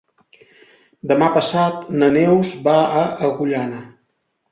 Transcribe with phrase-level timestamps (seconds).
[1.11, 3.83] Demà passat na Neus va a Agullana.